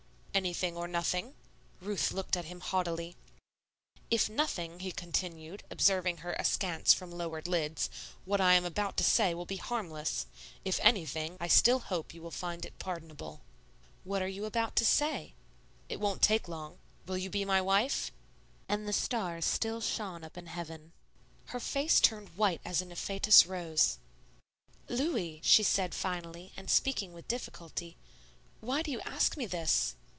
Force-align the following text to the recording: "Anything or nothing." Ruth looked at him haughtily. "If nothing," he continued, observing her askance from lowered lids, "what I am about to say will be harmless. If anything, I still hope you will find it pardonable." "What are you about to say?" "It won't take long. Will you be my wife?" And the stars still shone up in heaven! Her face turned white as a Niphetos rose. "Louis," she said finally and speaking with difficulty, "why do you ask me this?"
"Anything 0.33 0.77
or 0.77 0.87
nothing." 0.87 1.35
Ruth 1.81 2.13
looked 2.13 2.37
at 2.37 2.45
him 2.45 2.61
haughtily. 2.61 3.17
"If 4.09 4.29
nothing," 4.29 4.79
he 4.79 4.93
continued, 4.93 5.63
observing 5.69 6.17
her 6.19 6.31
askance 6.39 6.93
from 6.93 7.11
lowered 7.11 7.49
lids, 7.49 7.89
"what 8.23 8.39
I 8.39 8.53
am 8.53 8.63
about 8.63 8.95
to 8.97 9.03
say 9.03 9.33
will 9.33 9.45
be 9.45 9.57
harmless. 9.57 10.27
If 10.63 10.79
anything, 10.81 11.35
I 11.41 11.49
still 11.49 11.79
hope 11.79 12.13
you 12.13 12.21
will 12.21 12.31
find 12.31 12.65
it 12.65 12.79
pardonable." 12.79 13.41
"What 14.05 14.21
are 14.21 14.27
you 14.27 14.45
about 14.45 14.77
to 14.77 14.85
say?" 14.85 15.33
"It 15.89 15.99
won't 15.99 16.21
take 16.21 16.47
long. 16.47 16.77
Will 17.05 17.17
you 17.17 17.29
be 17.29 17.43
my 17.43 17.59
wife?" 17.59 18.09
And 18.69 18.87
the 18.87 18.93
stars 18.93 19.43
still 19.43 19.81
shone 19.81 20.23
up 20.23 20.37
in 20.37 20.45
heaven! 20.45 20.93
Her 21.47 21.59
face 21.59 21.99
turned 21.99 22.29
white 22.37 22.61
as 22.63 22.81
a 22.81 22.85
Niphetos 22.85 23.45
rose. 23.47 23.97
"Louis," 24.87 25.41
she 25.43 25.61
said 25.61 25.93
finally 25.93 26.53
and 26.55 26.71
speaking 26.71 27.11
with 27.11 27.27
difficulty, 27.27 27.97
"why 28.61 28.81
do 28.81 28.89
you 28.91 29.01
ask 29.01 29.35
me 29.35 29.45
this?" 29.45 29.97